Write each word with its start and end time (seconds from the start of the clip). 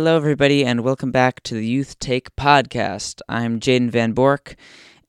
Hello, 0.00 0.16
everybody, 0.16 0.64
and 0.64 0.80
welcome 0.80 1.10
back 1.10 1.42
to 1.42 1.52
the 1.52 1.66
Youth 1.66 1.98
Take 1.98 2.34
podcast. 2.34 3.20
I'm 3.28 3.60
Jaiden 3.60 3.90
Van 3.90 4.12
Bork, 4.12 4.56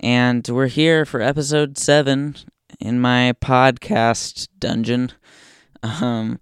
and 0.01 0.45
we're 0.45 0.67
here 0.67 1.05
for 1.05 1.21
episode 1.21 1.77
seven 1.77 2.35
in 2.77 2.99
my 2.99 3.33
podcast 3.39 4.49
dungeon. 4.59 5.13
Um, 5.81 6.41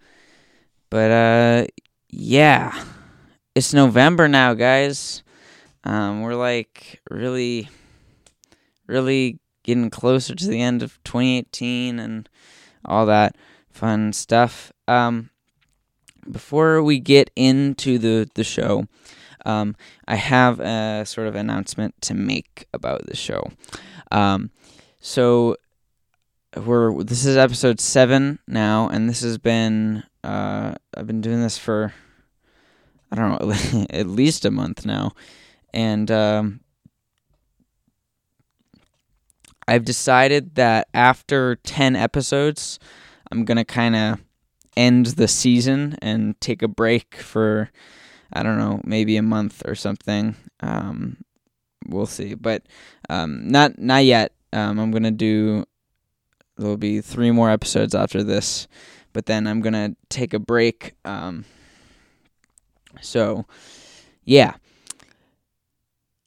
but 0.90 1.12
uh, 1.12 1.68
yeah, 2.10 2.86
it's 3.54 3.72
November 3.72 4.28
now, 4.28 4.56
guys. 4.56 5.22
Um, 5.84 6.22
we're 6.22 6.34
like 6.34 7.02
really, 7.08 7.70
really 8.88 9.38
getting 9.62 9.92
closer 9.92 10.34
to 10.34 10.48
the 10.48 10.60
end 10.60 10.82
of 10.82 10.98
2018 11.04 12.00
and 12.00 12.28
all 12.84 13.06
that 13.06 13.36
fun 13.70 14.12
stuff. 14.12 14.74
Um, 14.88 15.29
before 16.30 16.82
we 16.84 17.00
get 17.00 17.30
into 17.36 17.98
the 17.98 18.30
the 18.36 18.44
show, 18.44 18.88
um, 19.46 19.76
I 20.08 20.16
have 20.16 20.60
a 20.60 21.06
sort 21.06 21.28
of 21.28 21.36
announcement 21.36 22.02
to 22.02 22.14
make 22.14 22.68
about 22.74 23.06
the 23.06 23.16
show. 23.16 23.52
Um, 24.12 24.52
so 25.00 25.56
we're 26.56 27.04
this 27.04 27.26
is 27.26 27.38
episode 27.38 27.80
seven 27.80 28.40
now, 28.48 28.90
and 28.90 29.10
this 29.10 29.22
has 29.22 29.38
been 29.38 30.04
uh, 30.24 30.76
I've 30.96 31.08
been 31.08 31.22
doing 31.22 31.42
this 31.42 31.58
for 31.58 31.94
I 33.12 33.16
don't 33.16 33.42
know 33.42 33.86
at 33.90 34.08
least 34.08 34.46
a 34.46 34.52
month 34.52 34.86
now, 34.86 35.14
and 35.74 36.10
um, 36.12 36.60
I've 39.68 39.86
decided 39.86 40.56
that 40.56 40.88
after 40.94 41.56
ten 41.58 41.96
episodes, 41.96 42.80
I'm 43.32 43.46
gonna 43.46 43.66
kind 43.66 43.96
of 43.96 44.20
end 44.80 45.08
the 45.08 45.28
season 45.28 45.98
and 46.02 46.40
take 46.40 46.62
a 46.64 46.68
break 46.68 47.16
for 47.16 47.70
I 48.32 48.44
don't 48.44 48.58
know 48.58 48.82
maybe 48.84 49.18
a 49.18 49.22
month 49.22 49.64
or 49.68 49.76
something. 49.76 50.36
Um, 50.62 51.18
we'll 51.88 52.06
see, 52.06 52.34
but 52.34 52.64
um, 53.10 53.48
not 53.48 53.78
not 53.78 54.06
yet. 54.06 54.32
Um, 54.54 54.80
I'm 54.80 54.92
gonna 54.92 55.12
do 55.12 55.66
There'll 56.60 56.76
be 56.76 57.00
three 57.00 57.32
more 57.32 57.50
episodes 57.50 57.96
after 57.96 58.22
this, 58.22 58.68
but 59.14 59.28
then 59.28 59.48
I'm 59.48 59.62
gonna 59.62 59.96
take 60.10 60.34
a 60.34 60.40
break. 60.40 60.94
Um, 61.06 61.46
so, 63.02 63.46
yeah. 64.26 64.56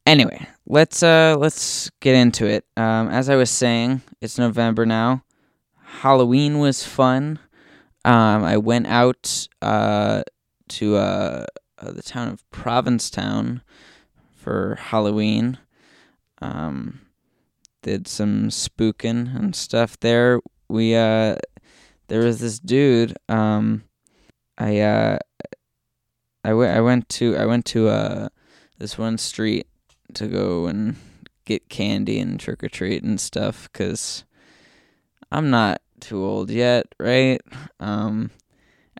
Anyway, 0.06 0.46
let's 0.66 1.02
uh 1.02 1.36
let's 1.38 1.90
get 2.00 2.14
into 2.14 2.46
it. 2.46 2.64
Um, 2.78 3.08
as 3.08 3.28
I 3.28 3.36
was 3.36 3.50
saying, 3.50 4.00
it's 4.22 4.38
November 4.38 4.86
now. 4.86 5.22
Halloween 6.00 6.58
was 6.58 6.82
fun. 6.82 7.38
Um, 8.04 8.44
I 8.44 8.56
went 8.56 8.86
out 8.86 9.48
uh 9.60 10.22
to 10.68 10.96
uh, 10.96 11.46
uh 11.78 11.92
the 11.92 12.02
town 12.02 12.28
of 12.28 12.48
Provincetown 12.50 13.62
for 14.34 14.76
Halloween. 14.76 15.58
Um, 16.40 17.00
did 17.82 18.08
some 18.08 18.48
spooking 18.48 19.36
and 19.36 19.54
stuff 19.54 19.98
there. 20.00 20.40
We 20.68 20.94
uh 20.94 21.36
there 22.08 22.20
was 22.20 22.40
this 22.40 22.58
dude 22.58 23.16
um 23.28 23.84
I 24.56 24.80
uh 24.80 25.18
I, 26.44 26.48
w- 26.50 26.68
I 26.70 26.80
went 26.80 27.08
to 27.10 27.36
I 27.36 27.46
went 27.46 27.64
to 27.66 27.88
uh 27.88 28.28
this 28.78 28.98
one 28.98 29.18
street 29.18 29.66
to 30.14 30.26
go 30.26 30.66
and 30.66 30.96
get 31.44 31.68
candy 31.68 32.18
and 32.18 32.38
trick 32.38 32.62
or 32.62 32.68
treat 32.68 33.02
and 33.02 33.20
stuff 33.20 33.68
cuz 33.72 34.24
I'm 35.30 35.50
not 35.50 35.82
too 36.02 36.24
old 36.24 36.50
yet, 36.50 36.94
right? 37.00 37.40
Um 37.80 38.30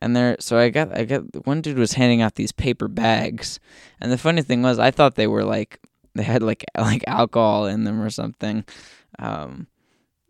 and 0.00 0.16
there 0.16 0.36
so 0.40 0.58
I 0.58 0.70
got 0.70 0.96
I 0.96 1.04
got 1.04 1.46
one 1.46 1.60
dude 1.60 1.78
was 1.78 1.92
handing 1.92 2.22
out 2.22 2.34
these 2.36 2.52
paper 2.52 2.88
bags. 2.88 3.60
And 4.00 4.10
the 4.10 4.18
funny 4.18 4.42
thing 4.42 4.62
was 4.62 4.78
I 4.78 4.90
thought 4.90 5.14
they 5.14 5.26
were 5.26 5.44
like 5.44 5.78
they 6.14 6.22
had 6.22 6.42
like 6.42 6.64
like 6.78 7.04
alcohol 7.06 7.66
in 7.66 7.84
them 7.84 8.00
or 8.00 8.10
something. 8.10 8.64
Um, 9.18 9.66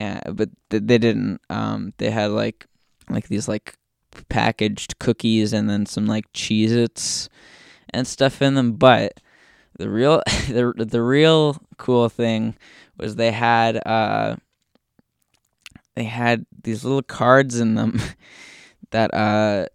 yeah, 0.01 0.21
but 0.33 0.51
th- 0.71 0.83
they 0.85 0.99
didn't. 0.99 1.41
Um, 1.49 1.93
they 1.99 2.11
had 2.11 2.31
like 2.31 2.67
like 3.09 3.29
these 3.29 3.49
like 3.49 3.77
packaged 4.29 4.99
cookies 4.99 5.53
and 5.53 5.71
then 5.71 5.87
some 5.87 6.07
like 6.07 6.31
Cheez-Its 6.33 7.29
and 7.91 8.07
stuff 8.07 8.43
in 8.43 8.55
them. 8.55 8.73
But 8.73 9.21
the 9.79 9.89
real 9.89 10.23
the 10.49 10.73
the 10.77 11.03
real 11.03 11.57
cool 11.79 12.09
thing 12.09 12.57
was 12.99 13.17
they 13.17 13.33
had 13.33 13.77
uh 13.87 14.37
they 15.95 16.05
had 16.05 16.47
these 16.63 16.85
little 16.85 17.03
cards 17.03 17.61
in 17.61 17.75
them 17.75 18.01
that 18.91 19.13
uh 19.15 19.67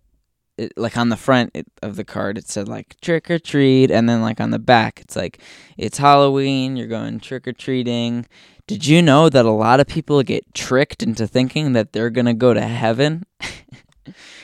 it, 0.57 0.73
like 0.75 0.97
on 0.97 1.09
the 1.09 1.17
front 1.17 1.51
it, 1.53 1.67
of 1.83 1.95
the 1.97 2.03
card 2.03 2.37
it 2.37 2.47
said 2.47 2.67
like 2.67 2.99
trick 3.01 3.29
or 3.29 3.37
treat 3.37 3.91
and 3.91 4.09
then 4.09 4.21
like 4.21 4.41
on 4.41 4.49
the 4.49 4.59
back 4.59 4.99
it's 5.01 5.15
like 5.15 5.39
it's 5.77 5.99
halloween 5.99 6.75
you're 6.75 6.87
going 6.87 7.19
trick 7.19 7.47
or 7.47 7.53
treating 7.53 8.25
did 8.67 8.85
you 8.85 9.01
know 9.01 9.29
that 9.29 9.45
a 9.45 9.49
lot 9.49 9.79
of 9.79 9.87
people 9.87 10.21
get 10.23 10.53
tricked 10.53 11.01
into 11.01 11.25
thinking 11.25 11.71
that 11.71 11.93
they're 11.93 12.09
going 12.09 12.25
to 12.25 12.33
go 12.33 12.53
to 12.53 12.61
heaven? 12.61 13.25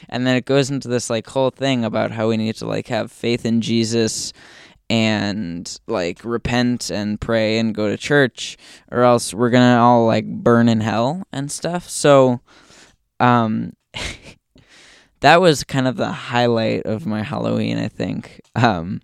And 0.09 0.27
then 0.27 0.35
it 0.35 0.45
goes 0.45 0.69
into 0.69 0.89
this 0.89 1.09
like 1.09 1.25
whole 1.27 1.49
thing 1.49 1.85
about 1.85 2.11
how 2.11 2.27
we 2.27 2.37
need 2.37 2.55
to 2.55 2.67
like 2.67 2.87
have 2.89 3.11
faith 3.11 3.45
in 3.45 3.61
jesus 3.61 4.33
and 4.89 5.79
like 5.87 6.23
repent 6.23 6.89
and 6.89 7.19
pray 7.19 7.57
and 7.57 7.73
go 7.73 7.89
to 7.89 7.97
church 7.97 8.57
or 8.91 9.01
else 9.01 9.33
we're 9.33 9.49
gonna 9.49 9.81
all 9.81 10.05
like 10.05 10.25
burn 10.25 10.69
in 10.69 10.81
hell 10.81 11.23
and 11.31 11.51
stuff 11.51 11.89
so 11.89 12.39
um 13.19 13.73
that 15.23 15.39
was 15.39 15.63
kind 15.63 15.87
of 15.87 15.95
the 15.95 16.11
highlight 16.11 16.85
of 16.85 17.05
my 17.05 17.23
Halloween, 17.23 17.77
I 17.77 17.87
think. 17.87 18.41
Um, 18.55 19.01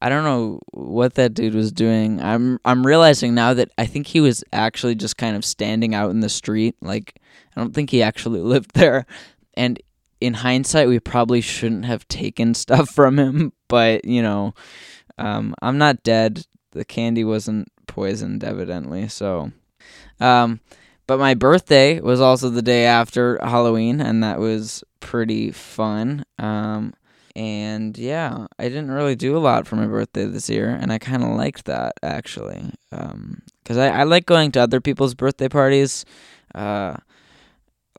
I 0.00 0.08
don't 0.08 0.24
know 0.24 0.58
what 0.72 1.14
that 1.14 1.32
dude 1.32 1.54
was 1.54 1.70
doing. 1.70 2.20
I'm 2.20 2.58
I'm 2.64 2.84
realizing 2.84 3.32
now 3.32 3.54
that 3.54 3.70
I 3.78 3.86
think 3.86 4.08
he 4.08 4.20
was 4.20 4.42
actually 4.52 4.96
just 4.96 5.16
kind 5.16 5.36
of 5.36 5.44
standing 5.44 5.94
out 5.94 6.10
in 6.10 6.20
the 6.20 6.28
street. 6.28 6.74
Like 6.82 7.20
I 7.54 7.60
don't 7.60 7.72
think 7.72 7.90
he 7.90 8.02
actually 8.02 8.40
lived 8.54 8.72
there. 8.74 9.06
And 9.54 9.80
in 10.20 10.34
hindsight, 10.34 10.88
we 10.88 10.98
probably 10.98 11.40
shouldn't 11.40 11.84
have 11.84 12.06
taken 12.08 12.52
stuff 12.54 12.90
from 12.90 13.16
him. 13.16 13.52
But 13.72 14.04
you 14.04 14.20
know, 14.20 14.52
um, 15.16 15.54
I'm 15.62 15.78
not 15.78 16.02
dead. 16.02 16.44
The 16.72 16.84
candy 16.84 17.24
wasn't 17.24 17.72
poisoned, 17.86 18.44
evidently. 18.44 19.08
So, 19.08 19.50
um, 20.20 20.60
but 21.06 21.18
my 21.18 21.32
birthday 21.32 21.98
was 21.98 22.20
also 22.20 22.50
the 22.50 22.60
day 22.60 22.84
after 22.84 23.38
Halloween, 23.42 24.02
and 24.02 24.22
that 24.22 24.38
was 24.38 24.84
pretty 25.00 25.52
fun. 25.52 26.26
Um, 26.38 26.92
and 27.34 27.96
yeah, 27.96 28.46
I 28.58 28.64
didn't 28.64 28.90
really 28.90 29.16
do 29.16 29.38
a 29.38 29.40
lot 29.40 29.66
for 29.66 29.76
my 29.76 29.86
birthday 29.86 30.26
this 30.26 30.50
year, 30.50 30.68
and 30.68 30.92
I 30.92 30.98
kind 30.98 31.22
of 31.22 31.30
liked 31.30 31.64
that 31.64 31.94
actually. 32.02 32.72
Because 32.90 33.78
um, 33.78 33.78
I, 33.78 33.88
I 33.88 34.02
like 34.02 34.26
going 34.26 34.52
to 34.52 34.60
other 34.60 34.82
people's 34.82 35.14
birthday 35.14 35.48
parties. 35.48 36.04
Uh, 36.54 36.96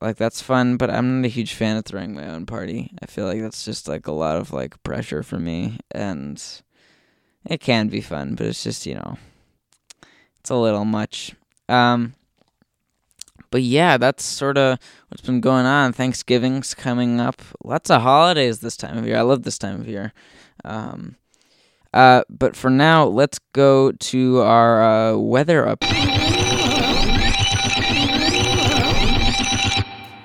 like 0.03 0.18
that's 0.18 0.41
fun, 0.41 0.75
but 0.75 0.90
I'm 0.90 1.22
not 1.22 1.28
a 1.28 1.30
huge 1.30 1.53
fan 1.53 1.78
of 1.78 1.86
throwing 1.86 2.14
my 2.14 2.28
own 2.28 2.46
party. 2.46 2.91
I 3.02 3.06
feel 3.06 3.25
like 3.25 3.40
that's 3.41 3.64
just 3.64 3.88
like 3.88 4.06
a 4.06 4.12
lot 4.12 4.36
of 4.36 4.52
like 4.52 4.81
pressure 4.84 5.24
for 5.24 5.40
me, 5.40 5.80
and 5.91 6.44
it 7.46 7.62
can 7.62 7.88
be 7.88 8.02
fun, 8.02 8.36
but 8.36 8.47
it's 8.47 8.63
just 8.63 8.86
you 8.86 8.96
know, 8.96 9.18
it's 10.40 10.50
a 10.50 10.56
little 10.56 10.84
much. 10.84 11.36
Um, 11.69 12.16
but 13.50 13.62
yeah, 13.62 13.96
that's 13.97 14.25
sort 14.25 14.58
of 14.58 14.78
what's 15.08 15.22
been 15.22 15.40
going 15.40 15.66
on. 15.66 15.94
Thanksgiving's 15.94 16.74
coming 16.74 17.22
up. 17.22 17.42
Lots 17.63 17.89
of 17.89 18.01
holidays 18.01 18.60
this 18.60 18.75
time 18.75 18.98
of 18.98 19.07
year. 19.07 19.18
I 19.18 19.22
love 19.22 19.44
this 19.44 19.57
time 19.57 19.80
of 19.80 19.88
year. 19.88 20.12
Um, 20.66 21.16
uh, 21.94 22.24
but 22.30 22.57
for 22.57 22.69
now, 22.69 23.06
let's 23.06 23.39
go 23.54 23.94
to 23.94 24.42
our 24.42 24.83
uh, 24.83 25.18
weather 25.18 25.63
update. 25.63 26.43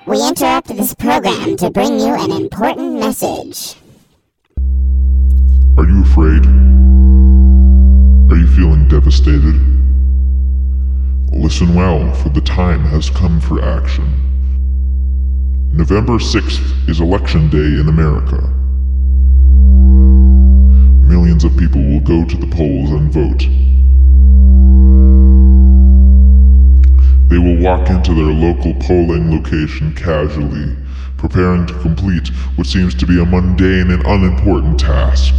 We 0.09 0.27
interrupt 0.27 0.69
this 0.69 0.95
program 0.95 1.55
to 1.57 1.69
bring 1.69 1.99
you 1.99 2.15
an 2.15 2.31
important 2.31 2.93
message. 2.93 3.75
Are 5.77 5.85
you 5.85 6.01
afraid? 6.01 6.47
Are 8.31 8.35
you 8.35 8.47
feeling 8.55 8.87
devastated? 8.87 9.53
Listen 11.31 11.75
well, 11.75 12.11
for 12.15 12.29
the 12.29 12.41
time 12.41 12.79
has 12.85 13.11
come 13.11 13.39
for 13.39 13.63
action. 13.63 14.11
November 15.73 16.13
6th 16.13 16.89
is 16.89 16.99
Election 16.99 17.47
Day 17.51 17.79
in 17.79 17.87
America. 17.87 18.41
Millions 21.07 21.43
of 21.43 21.55
people 21.55 21.83
will 21.83 21.99
go 21.99 22.25
to 22.25 22.35
the 22.35 22.47
polls 22.47 22.89
and 22.89 23.13
vote. 23.13 23.45
They 27.29 27.37
will 27.37 27.57
walk 27.57 27.89
into 27.89 28.13
their 28.13 28.33
local 28.33 28.73
polling 28.75 29.31
location 29.31 29.95
casually, 29.95 30.75
preparing 31.17 31.65
to 31.67 31.73
complete 31.79 32.27
what 32.55 32.67
seems 32.67 32.93
to 32.95 33.05
be 33.07 33.21
a 33.21 33.25
mundane 33.25 33.91
and 33.91 34.05
unimportant 34.05 34.79
task. 34.79 35.33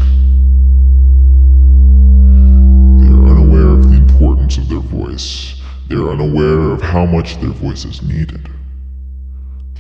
They 3.01 3.11
are 3.13 3.29
unaware 3.29 3.69
of 3.69 3.91
the 3.91 3.97
importance 3.97 4.57
of 4.57 4.69
their 4.69 4.81
voice 4.81 5.61
they 5.91 5.97
are 5.97 6.11
unaware 6.11 6.71
of 6.71 6.81
how 6.81 7.05
much 7.05 7.41
their 7.41 7.51
voice 7.51 7.85
is 7.85 8.01
needed. 8.01 8.49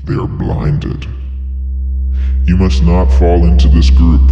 They 0.03 0.15
are 0.15 0.27
blinded. 0.27 1.07
You 2.47 2.57
must 2.57 2.83
not 2.83 3.05
fall 3.12 3.45
into 3.45 3.69
this 3.69 3.91
group. 3.91 4.27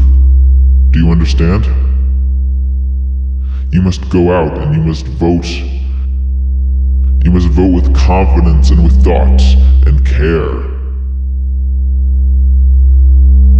Do 0.90 0.98
you 0.98 1.12
understand? 1.12 1.66
You 3.72 3.80
must 3.80 4.10
go 4.10 4.32
out 4.32 4.58
and 4.58 4.74
you 4.74 4.82
must 4.82 5.06
vote. 5.06 5.46
You 7.24 7.32
must 7.32 7.48
vote 7.48 7.74
with 7.74 7.94
confidence 7.94 8.70
and 8.70 8.84
with 8.84 9.04
thought 9.04 9.42
and 9.86 10.06
care. 10.06 10.78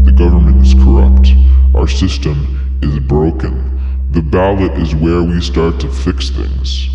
The 0.05 0.12
government 0.12 0.64
is 0.64 0.75
corrupt. 0.75 1.32
Our 1.75 1.88
system 1.88 2.78
is 2.82 2.99
broken. 3.00 3.78
The 4.12 4.22
ballot 4.22 4.72
is 4.78 4.94
where 4.94 5.22
we 5.22 5.40
start 5.40 5.81
to 5.81 5.90
fix 5.90 6.31
things. 6.31 6.88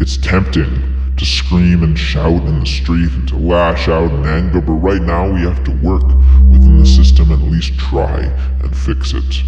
It's 0.00 0.16
tempting 0.16 1.14
to 1.16 1.24
scream 1.26 1.82
and 1.82 1.98
shout 1.98 2.42
in 2.44 2.60
the 2.60 2.66
street 2.66 3.12
and 3.12 3.28
to 3.28 3.36
lash 3.36 3.88
out 3.88 4.10
in 4.10 4.24
anger, 4.24 4.60
but 4.60 4.72
right 4.72 5.02
now 5.02 5.30
we 5.30 5.40
have 5.40 5.62
to 5.64 5.72
work 5.82 6.06
within 6.50 6.78
the 6.78 6.86
system 6.86 7.32
and 7.32 7.42
at 7.42 7.50
least 7.50 7.78
try 7.78 8.20
and 8.62 8.76
fix 8.76 9.12
it. 9.12 9.42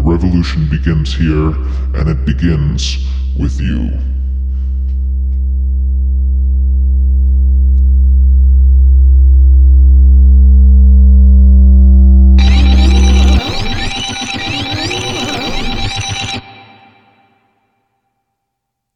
The 0.00 0.06
revolution 0.06 0.66
begins 0.70 1.14
here, 1.14 1.48
and 1.94 2.08
it 2.08 2.24
begins 2.24 3.06
with 3.38 3.60
you. 3.60 3.90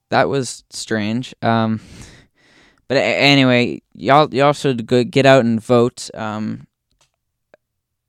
that 0.09 0.31
was 0.31 0.65
strange. 0.71 1.35
Um, 1.43 1.81
but 2.89 2.97
anyway, 2.97 3.83
y'all 3.93 4.35
y'all 4.35 4.55
should 4.55 4.87
get 4.87 5.27
out 5.27 5.45
and 5.45 5.63
vote. 5.63 6.09
Um, 6.15 6.67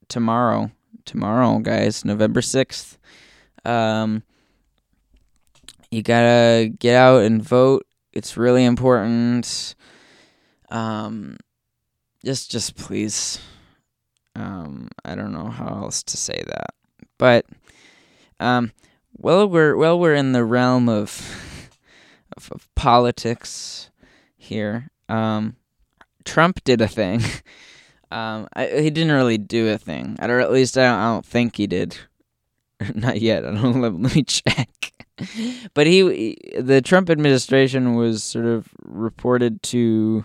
tomorrow, 0.08 0.70
tomorrow, 1.06 1.58
guys, 1.60 2.04
November 2.04 2.42
sixth. 2.42 2.98
Um, 3.64 4.22
you 5.90 6.02
gotta 6.02 6.68
get 6.78 6.96
out 6.96 7.22
and 7.22 7.42
vote. 7.42 7.86
It's 8.12 8.36
really 8.36 8.64
important. 8.64 9.74
Um, 10.70 11.38
just 12.24 12.50
just 12.50 12.76
please. 12.76 13.40
Um, 14.34 14.88
I 15.04 15.14
don't 15.14 15.32
know 15.32 15.48
how 15.48 15.68
else 15.68 16.02
to 16.02 16.16
say 16.18 16.42
that, 16.46 16.74
but 17.16 17.46
um, 18.38 18.72
well, 19.16 19.48
we're 19.48 19.76
well, 19.76 19.98
we're 19.98 20.14
in 20.14 20.32
the 20.32 20.44
realm 20.44 20.88
of 20.88 21.70
of, 22.36 22.50
of 22.52 22.68
politics 22.74 23.90
here. 24.36 24.90
Um, 25.08 25.56
Trump 26.24 26.62
did 26.64 26.80
a 26.80 26.88
thing. 26.88 27.22
Um, 28.10 28.46
I, 28.54 28.66
he 28.68 28.90
didn't 28.90 29.12
really 29.12 29.38
do 29.38 29.68
a 29.68 29.78
thing, 29.78 30.16
or 30.20 30.40
at 30.40 30.52
least 30.52 30.78
I 30.78 30.82
don't, 30.84 30.98
I 30.98 31.12
don't 31.12 31.26
think 31.26 31.56
he 31.56 31.66
did. 31.66 31.96
Not 32.94 33.20
yet. 33.20 33.44
I 33.44 33.52
don't. 33.52 33.80
Let, 33.80 33.94
let 33.94 34.14
me 34.14 34.22
check. 34.22 34.92
but 35.74 35.86
he, 35.86 36.36
the 36.58 36.82
Trump 36.82 37.10
administration 37.10 37.94
was 37.94 38.22
sort 38.22 38.44
of 38.44 38.68
reported 38.82 39.62
to 39.64 40.24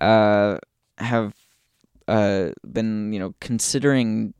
uh, 0.00 0.58
have 0.98 1.34
uh, 2.08 2.50
been, 2.70 3.12
you 3.12 3.18
know, 3.18 3.34
considering 3.40 4.34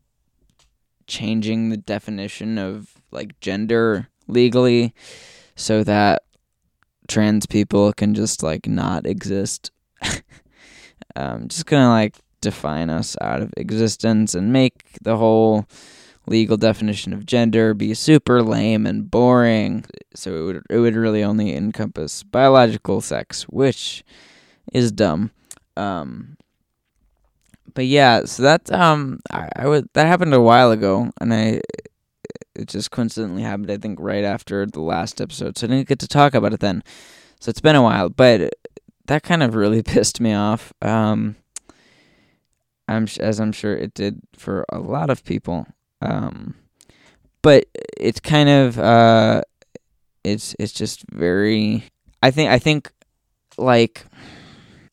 changing 1.07 1.71
the 1.71 1.77
definition 1.77 2.59
of 2.59 2.95
like 3.11 3.39
gender 3.41 4.09
legally 4.29 4.95
so 5.57 5.83
that 5.85 6.23
trans 7.09 7.47
people 7.47 7.93
can 7.93 8.15
just 8.15 8.43
like 8.43 8.67
not 8.67 9.07
exist. 9.07 9.71
um, 11.17 11.49
just 11.49 11.67
gonna 11.67 11.89
like 11.89 12.17
define 12.41 12.91
us 12.91 13.17
out 13.21 13.43
of 13.43 13.53
existence 13.57 14.35
and 14.35 14.53
make 14.53 14.99
the 15.03 15.17
whole 15.17 15.67
legal 16.27 16.57
definition 16.57 17.13
of 17.13 17.27
gender 17.27 17.75
be 17.75 17.95
super 17.95 18.43
lame 18.43 18.87
and 18.87 19.11
boring. 19.11 19.85
So 20.15 20.35
it 20.37 20.45
would 20.45 20.63
it 20.71 20.79
would 20.79 20.95
really 20.95 21.23
only 21.23 21.55
encompass 21.55 22.23
biological 22.23 23.01
sex, 23.01 23.45
which 23.45 24.05
is 24.73 24.93
dumb. 24.93 25.31
Um, 25.77 26.37
but 27.75 27.87
yeah, 27.87 28.25
so 28.25 28.43
that 28.43 28.71
um 28.73 29.21
I, 29.31 29.49
I 29.57 29.69
would 29.69 29.89
that 29.95 30.07
happened 30.07 30.35
a 30.35 30.41
while 30.41 30.71
ago, 30.71 31.11
and 31.21 31.33
I 31.35 31.61
it 32.55 32.69
just 32.69 32.91
coincidentally 32.91 33.43
happened 33.43 33.71
I 33.71 33.77
think 33.77 33.99
right 34.01 34.25
after 34.25 34.67
the 34.67 34.81
last 34.81 35.21
episode, 35.21 35.59
so 35.59 35.67
I 35.67 35.71
didn't 35.71 35.89
get 35.89 35.99
to 36.01 36.09
talk 36.09 36.35
about 36.35 36.53
it 36.53 36.61
then. 36.61 36.83
So 37.41 37.51
it's 37.51 37.61
been 37.61 37.77
a 37.77 37.83
while, 37.83 38.11
but 38.11 38.53
that 39.07 39.23
kind 39.23 39.43
of 39.43 39.55
really 39.55 39.83
pissed 39.95 40.21
me 40.21 40.33
off. 40.33 40.73
Um, 40.83 41.37
I'm 42.91 43.07
as 43.21 43.41
I'm 43.41 43.53
sure 43.53 43.77
it 43.77 43.95
did 43.95 44.21
for 44.37 44.65
a 44.69 44.79
lot 44.79 45.11
of 45.11 45.25
people. 45.25 45.67
Um, 46.03 46.57
but 47.43 47.67
it's 47.97 48.21
kind 48.21 48.49
of 48.49 48.79
uh, 48.79 49.43
it's 50.25 50.55
it's 50.59 50.73
just 50.73 51.05
very. 51.11 51.85
I 52.23 52.31
think 52.31 52.51
I 52.51 52.59
think 52.59 52.91
like 53.57 54.05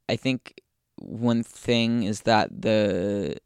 I 0.07 0.15
think 0.15 0.61
one 0.99 1.43
thing 1.43 2.03
is 2.03 2.21
that 2.21 2.61
the 2.61 3.37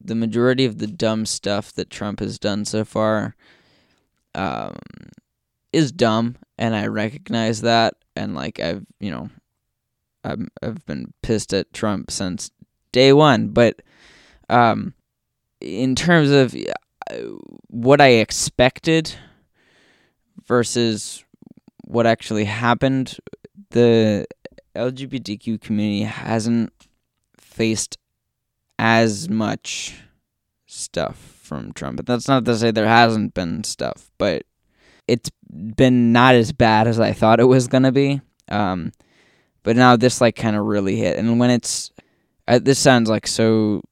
the 0.00 0.14
majority 0.16 0.64
of 0.64 0.78
the 0.78 0.88
dumb 0.88 1.24
stuff 1.24 1.72
that 1.74 1.88
Trump 1.88 2.18
has 2.18 2.38
done 2.38 2.64
so 2.64 2.84
far 2.84 3.36
um, 4.34 4.76
is 5.72 5.92
dumb, 5.92 6.36
and 6.58 6.74
I 6.74 6.88
recognize 6.88 7.60
that 7.60 7.94
and 8.16 8.34
like 8.34 8.58
I've 8.60 8.84
you 8.98 9.10
know 9.10 9.30
I'm, 10.24 10.48
I've 10.62 10.84
been 10.86 11.12
pissed 11.22 11.52
at 11.54 11.72
Trump 11.72 12.10
since 12.10 12.50
day 12.92 13.12
one, 13.12 13.48
but 13.48 13.80
um, 14.52 14.94
in 15.60 15.94
terms 15.94 16.30
of 16.30 16.54
uh, 16.54 17.14
what 17.68 18.00
I 18.00 18.08
expected 18.08 19.14
versus 20.46 21.24
what 21.84 22.06
actually 22.06 22.44
happened, 22.44 23.16
the 23.70 24.26
LGBTQ 24.76 25.60
community 25.60 26.02
hasn't 26.02 26.72
faced 27.38 27.96
as 28.78 29.28
much 29.28 29.94
stuff 30.66 31.16
from 31.42 31.72
Trump. 31.72 31.96
But 31.96 32.06
that's 32.06 32.28
not 32.28 32.44
to 32.44 32.56
say 32.56 32.70
there 32.70 32.86
hasn't 32.86 33.34
been 33.34 33.64
stuff, 33.64 34.10
but 34.18 34.44
it's 35.08 35.30
been 35.50 36.12
not 36.12 36.34
as 36.34 36.52
bad 36.52 36.86
as 36.86 37.00
I 37.00 37.12
thought 37.12 37.40
it 37.40 37.44
was 37.44 37.68
gonna 37.68 37.92
be. 37.92 38.20
Um, 38.48 38.92
but 39.62 39.76
now 39.76 39.96
this 39.96 40.20
like 40.20 40.36
kind 40.36 40.56
of 40.56 40.66
really 40.66 40.96
hit, 40.96 41.18
and 41.18 41.38
when 41.38 41.50
it's 41.50 41.90
uh, 42.48 42.58
this 42.58 42.78
sounds 42.78 43.08
like 43.08 43.26
so 43.26 43.82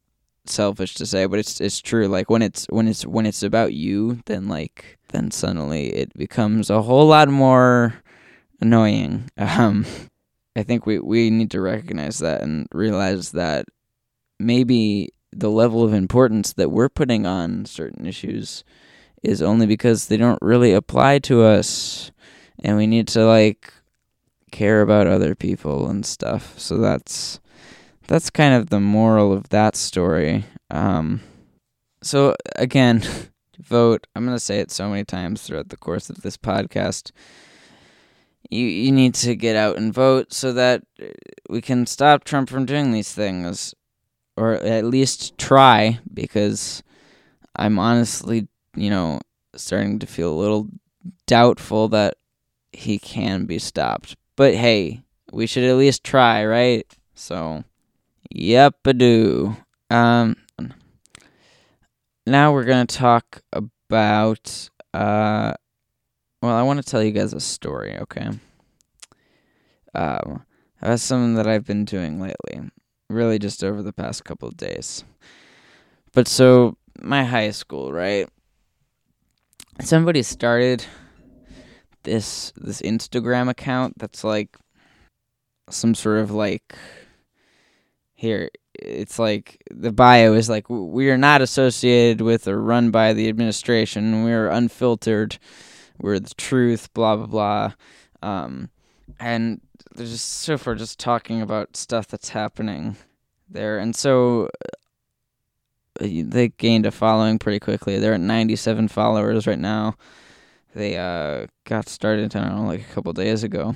selfish 0.47 0.95
to 0.95 1.07
say, 1.07 1.27
but 1.27 1.39
it's 1.39 1.61
it's 1.61 1.81
true. 1.81 2.07
Like 2.09 2.31
when 2.31 2.43
it's 2.43 2.67
when 2.67 2.89
it's 2.89 3.07
when 3.07 3.27
it's 3.27 3.43
about 3.43 3.73
you, 3.73 4.21
then 4.27 4.49
like 4.49 4.99
then 5.09 5.31
suddenly 5.31 5.89
it 5.95 6.13
becomes 6.15 6.71
a 6.71 6.83
whole 6.83 7.07
lot 7.07 7.29
more 7.29 7.95
annoying. 8.61 9.31
Um, 9.39 9.87
I 10.57 10.63
think 10.63 10.85
we 10.85 10.99
we 10.99 11.31
need 11.31 11.51
to 11.53 11.61
recognize 11.61 12.19
that 12.19 12.43
and 12.43 12.67
realize 12.73 13.33
that 13.33 13.67
maybe 14.39 15.11
the 15.33 15.51
level 15.51 15.85
of 15.85 15.93
importance 15.95 16.53
that 16.55 16.71
we're 16.71 16.89
putting 16.89 17.25
on 17.25 17.65
certain 17.67 18.05
issues 18.05 18.65
is 19.23 19.43
only 19.43 19.67
because 19.67 20.09
they 20.09 20.17
don't 20.17 20.43
really 20.43 20.73
apply 20.73 21.19
to 21.21 21.43
us 21.43 22.11
and 22.63 22.77
we 22.77 22.87
need 22.87 23.07
to 23.09 23.25
like 23.25 23.73
care 24.51 24.83
about 24.83 25.07
other 25.07 25.35
people 25.35 25.89
and 25.89 26.05
stuff. 26.05 26.59
So 26.59 26.79
that's 26.79 27.41
that's 28.11 28.29
kind 28.29 28.55
of 28.55 28.71
the 28.71 28.81
moral 28.81 29.33
of 29.33 29.49
that 29.51 29.77
story. 29.77 30.45
Um 30.71 31.21
so 32.03 32.35
again, 32.57 33.03
vote. 33.59 34.07
I'm 34.15 34.25
going 34.25 34.37
to 34.37 34.41
say 34.41 34.59
it 34.59 34.71
so 34.71 34.89
many 34.89 35.05
times 35.05 35.43
throughout 35.43 35.69
the 35.69 35.77
course 35.77 36.11
of 36.11 36.23
this 36.23 36.37
podcast. 36.37 37.13
You 38.51 38.67
you 38.67 38.91
need 38.91 39.15
to 39.15 39.37
get 39.37 39.55
out 39.55 39.77
and 39.77 39.95
vote 39.95 40.33
so 40.33 40.53
that 40.55 40.83
we 41.49 41.61
can 41.61 41.87
stop 41.87 42.25
Trump 42.25 42.51
from 42.51 42.67
doing 42.67 42.91
these 42.91 43.13
things 43.13 43.75
or 44.37 44.55
at 44.55 44.85
least 44.85 45.39
try 45.39 46.01
because 46.13 46.83
I'm 47.55 47.79
honestly 47.79 48.49
you 48.77 48.91
know, 48.91 49.21
starting 49.57 49.99
to 49.99 50.07
feel 50.07 50.33
a 50.33 50.41
little 50.41 50.69
doubtful 51.27 51.89
that 51.89 52.15
he 52.73 52.99
can 52.99 53.47
be 53.47 53.59
stopped. 53.59 54.17
But 54.37 54.55
hey, 54.55 55.03
we 55.33 55.47
should 55.47 55.65
at 55.65 55.77
least 55.77 56.05
try, 56.05 56.45
right? 56.45 56.87
So, 57.15 57.65
yep, 58.31 58.77
a 58.85 58.93
do. 58.93 59.57
Um, 59.91 60.37
now 62.27 62.53
we're 62.53 62.65
gonna 62.65 62.87
talk 62.87 63.43
about. 63.53 64.71
Uh, 64.95 65.55
well, 66.43 66.57
I 66.57 66.63
want 66.63 66.83
to 66.83 66.89
tell 66.89 67.03
you 67.03 67.13
guys 67.13 67.33
a 67.33 67.41
story, 67.41 67.99
okay? 67.99 68.31
Um, 69.95 70.45
that's 70.81 71.03
something 71.03 71.35
that 71.35 71.47
I've 71.47 71.67
been 71.67 71.85
doing 71.85 72.21
lately, 72.21 72.71
really 73.09 73.39
just 73.39 73.63
over 73.63 73.83
the 73.83 73.93
past 73.93 74.25
couple 74.25 74.49
of 74.49 74.57
days. 74.57 75.05
But 76.13 76.27
so 76.27 76.77
my 77.01 77.25
high 77.25 77.51
school, 77.51 77.93
right? 77.93 78.29
somebody 79.83 80.23
started 80.23 80.85
this 82.03 82.53
this 82.57 82.83
Instagram 82.83 83.49
account 83.49 83.99
that's 83.99 84.25
like 84.25 84.57
some 85.71 85.95
sort 85.95 86.19
of 86.19 86.31
like 86.31 86.75
here 88.21 88.51
it's 88.75 89.19
like 89.19 89.63
the 89.71 89.93
bio 89.93 90.35
is 90.35 90.49
like 90.49 90.69
we 90.69 91.11
are 91.11 91.19
not 91.19 91.43
associated 91.43 92.21
with 92.21 92.47
or 92.47 92.61
run 92.61 92.91
by 92.91 93.13
the 93.13 93.29
administration. 93.29 94.25
We're 94.25 94.49
unfiltered. 94.49 95.39
We're 95.99 96.19
the 96.19 96.35
truth. 96.35 96.93
Blah 96.95 97.17
blah 97.17 97.27
blah. 97.27 97.73
Um, 98.23 98.71
and 99.19 99.61
they're 99.95 100.07
just 100.07 100.29
so 100.29 100.57
far 100.57 100.75
just 100.75 100.99
talking 100.99 101.43
about 101.43 101.77
stuff 101.77 102.07
that's 102.07 102.31
happening 102.31 102.97
there, 103.49 103.79
and 103.79 103.95
so 103.95 104.49
uh, 106.01 106.07
they 106.07 106.49
gained 106.49 106.87
a 106.87 106.91
following 106.91 107.39
pretty 107.39 107.61
quickly. 107.61 107.99
They're 107.99 108.15
at 108.15 108.21
97 108.21 108.89
followers 108.89 109.47
right 109.47 109.59
now. 109.59 109.97
They 110.75 110.97
uh, 110.97 111.47
got 111.65 111.89
started, 111.89 112.35
I 112.37 112.41
don't 112.41 112.57
know, 112.57 112.65
like 112.65 112.81
a 112.81 112.93
couple 112.95 113.13
days 113.13 113.43
ago. 113.43 113.75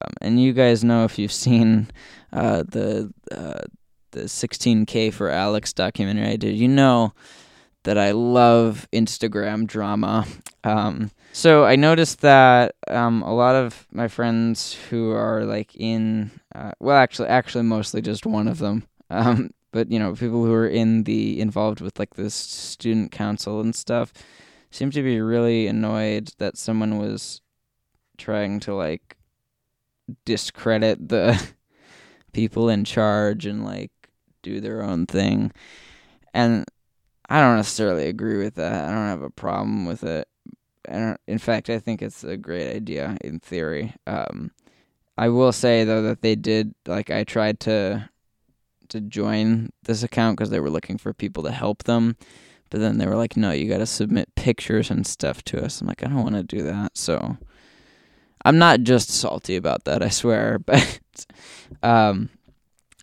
Um, 0.00 0.12
and 0.20 0.40
you 0.40 0.52
guys 0.52 0.84
know 0.84 1.04
if 1.04 1.18
you've 1.18 1.32
seen 1.32 1.90
uh, 2.32 2.62
the 2.68 3.12
uh, 3.32 3.64
the 4.16 4.22
16K 4.22 5.12
for 5.12 5.30
Alex 5.30 5.72
documentary 5.72 6.28
I 6.28 6.36
did, 6.36 6.56
you 6.56 6.68
know 6.68 7.12
that 7.84 7.98
I 7.98 8.10
love 8.10 8.88
Instagram 8.92 9.66
drama. 9.66 10.26
Um, 10.64 11.10
so 11.32 11.64
I 11.64 11.76
noticed 11.76 12.22
that 12.22 12.74
um, 12.88 13.22
a 13.22 13.34
lot 13.34 13.54
of 13.54 13.86
my 13.92 14.08
friends 14.08 14.76
who 14.88 15.10
are 15.10 15.44
like 15.44 15.76
in, 15.76 16.30
uh, 16.54 16.72
well, 16.80 16.96
actually, 16.96 17.28
actually, 17.28 17.64
mostly 17.64 18.00
just 18.02 18.26
one 18.26 18.48
of 18.48 18.58
them. 18.58 18.84
Um, 19.10 19.50
but 19.70 19.92
you 19.92 19.98
know, 19.98 20.14
people 20.14 20.44
who 20.44 20.52
are 20.54 20.66
in 20.66 21.04
the 21.04 21.40
involved 21.40 21.80
with 21.80 21.98
like 21.98 22.14
this 22.14 22.34
student 22.34 23.12
council 23.12 23.60
and 23.60 23.74
stuff 23.74 24.12
seem 24.70 24.90
to 24.90 25.02
be 25.02 25.20
really 25.20 25.66
annoyed 25.66 26.30
that 26.38 26.56
someone 26.56 26.98
was 26.98 27.40
trying 28.16 28.58
to 28.60 28.74
like 28.74 29.16
discredit 30.24 31.08
the 31.08 31.40
people 32.32 32.68
in 32.68 32.84
charge 32.84 33.46
and 33.46 33.64
like 33.64 33.92
do 34.46 34.60
their 34.60 34.82
own 34.82 35.06
thing. 35.06 35.52
And 36.32 36.64
I 37.28 37.40
don't 37.40 37.56
necessarily 37.56 38.06
agree 38.08 38.38
with 38.38 38.54
that. 38.54 38.88
I 38.88 38.92
don't 38.92 39.08
have 39.08 39.22
a 39.22 39.30
problem 39.30 39.84
with 39.86 40.04
it. 40.04 40.28
in 40.88 41.38
fact, 41.38 41.68
I 41.68 41.78
think 41.78 42.00
it's 42.00 42.22
a 42.22 42.36
great 42.36 42.74
idea 42.74 43.16
in 43.22 43.40
theory. 43.40 43.94
Um, 44.06 44.52
I 45.18 45.28
will 45.28 45.52
say 45.52 45.84
though 45.84 46.02
that 46.02 46.22
they 46.22 46.36
did 46.36 46.74
like 46.86 47.10
I 47.10 47.24
tried 47.24 47.58
to 47.60 48.08
to 48.88 49.00
join 49.00 49.70
this 49.82 50.04
account 50.04 50.36
because 50.36 50.50
they 50.50 50.60
were 50.60 50.70
looking 50.70 50.98
for 50.98 51.12
people 51.12 51.42
to 51.42 51.50
help 51.50 51.84
them, 51.84 52.16
but 52.70 52.80
then 52.80 52.98
they 52.98 53.06
were 53.06 53.16
like, 53.16 53.36
"No, 53.36 53.50
you 53.50 53.68
got 53.68 53.78
to 53.78 53.86
submit 53.86 54.34
pictures 54.36 54.90
and 54.90 55.06
stuff 55.06 55.42
to 55.44 55.64
us." 55.64 55.80
I'm 55.80 55.88
like, 55.88 56.04
I 56.04 56.08
don't 56.08 56.22
want 56.22 56.36
to 56.36 56.44
do 56.44 56.62
that. 56.62 56.96
So 56.96 57.38
I'm 58.44 58.58
not 58.58 58.82
just 58.82 59.10
salty 59.10 59.56
about 59.56 59.84
that, 59.84 60.02
I 60.02 60.08
swear, 60.10 60.58
but 60.66 61.00
um, 61.82 62.28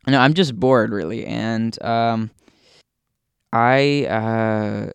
no, 0.07 0.19
I'm 0.19 0.33
just 0.33 0.60
bored 0.60 0.91
really, 0.91 1.25
and 1.25 1.81
um, 1.83 2.31
I 3.51 4.05
uh, 4.05 4.91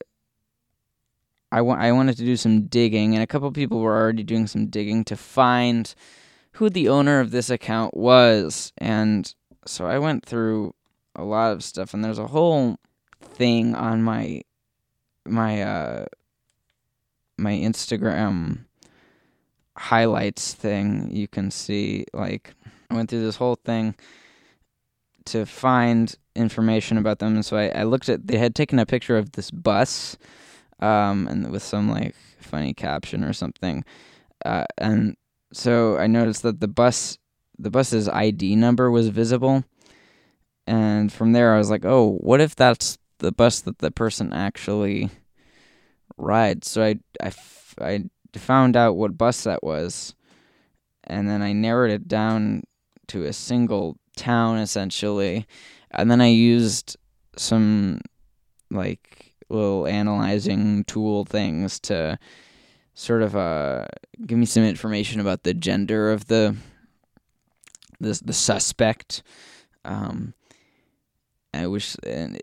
I 1.50 1.62
want 1.62 1.80
I 1.80 1.92
wanted 1.92 2.16
to 2.18 2.24
do 2.24 2.36
some 2.36 2.66
digging, 2.66 3.14
and 3.14 3.22
a 3.22 3.26
couple 3.26 3.50
people 3.52 3.80
were 3.80 3.96
already 3.96 4.22
doing 4.22 4.46
some 4.46 4.66
digging 4.66 5.04
to 5.04 5.16
find 5.16 5.94
who 6.52 6.68
the 6.68 6.88
owner 6.88 7.20
of 7.20 7.30
this 7.30 7.50
account 7.50 7.96
was, 7.96 8.72
and 8.76 9.34
so 9.64 9.86
I 9.86 9.98
went 9.98 10.26
through 10.26 10.74
a 11.16 11.24
lot 11.24 11.52
of 11.52 11.64
stuff, 11.64 11.94
and 11.94 12.04
there's 12.04 12.18
a 12.18 12.26
whole 12.26 12.78
thing 13.20 13.74
on 13.74 14.02
my 14.02 14.42
my 15.26 15.62
uh 15.62 16.06
my 17.38 17.52
Instagram 17.52 18.64
highlights 19.76 20.52
thing. 20.52 21.08
You 21.12 21.28
can 21.28 21.50
see 21.50 22.04
like 22.12 22.54
I 22.90 22.94
went 22.94 23.08
through 23.08 23.22
this 23.22 23.36
whole 23.36 23.56
thing 23.56 23.94
to 25.28 25.46
find 25.46 26.14
information 26.34 26.98
about 26.98 27.18
them. 27.18 27.34
And 27.34 27.44
so 27.44 27.56
I, 27.56 27.68
I 27.68 27.82
looked 27.84 28.08
at, 28.08 28.26
they 28.26 28.38
had 28.38 28.54
taken 28.54 28.78
a 28.78 28.86
picture 28.86 29.18
of 29.18 29.32
this 29.32 29.50
bus, 29.50 30.16
um, 30.80 31.26
and 31.28 31.50
with 31.50 31.62
some 31.62 31.90
like 31.90 32.14
funny 32.40 32.74
caption 32.74 33.24
or 33.24 33.32
something. 33.32 33.84
Uh, 34.44 34.64
and 34.78 35.16
so 35.52 35.96
I 35.98 36.06
noticed 36.06 36.42
that 36.42 36.60
the 36.60 36.68
bus, 36.68 37.18
the 37.58 37.70
bus's 37.70 38.08
ID 38.08 38.56
number 38.56 38.90
was 38.90 39.08
visible. 39.08 39.64
And 40.66 41.12
from 41.12 41.32
there, 41.32 41.54
I 41.54 41.58
was 41.58 41.70
like, 41.70 41.84
oh, 41.84 42.18
what 42.20 42.40
if 42.40 42.54
that's 42.54 42.98
the 43.18 43.32
bus 43.32 43.60
that 43.60 43.78
the 43.78 43.90
person 43.90 44.32
actually 44.32 45.10
rides? 46.16 46.70
So 46.70 46.82
I, 46.82 46.98
I, 47.22 47.32
I 47.80 48.04
found 48.36 48.76
out 48.76 48.96
what 48.96 49.18
bus 49.18 49.44
that 49.44 49.62
was. 49.62 50.14
And 51.04 51.28
then 51.28 51.40
I 51.40 51.52
narrowed 51.52 51.90
it 51.90 52.06
down 52.06 52.64
to 53.08 53.24
a 53.24 53.32
single 53.32 53.96
town 54.18 54.58
essentially, 54.58 55.46
and 55.90 56.10
then 56.10 56.20
I 56.20 56.28
used 56.28 56.96
some 57.36 58.00
like 58.70 59.34
little 59.48 59.86
analyzing 59.86 60.84
tool 60.84 61.24
things 61.24 61.80
to 61.80 62.18
sort 62.94 63.22
of 63.22 63.36
uh 63.36 63.86
give 64.26 64.36
me 64.36 64.44
some 64.44 64.64
information 64.64 65.20
about 65.20 65.44
the 65.44 65.54
gender 65.54 66.10
of 66.10 66.26
the 66.26 66.56
the 68.00 68.20
the 68.24 68.32
suspect. 68.32 69.22
Um, 69.84 70.34
I 71.54 71.66
wish 71.66 71.96
and 72.04 72.38